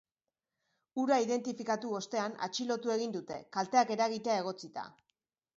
[1.01, 4.89] Hura identifikatu ostean, atxilotu egin dute, kalteak eragitea egotzita.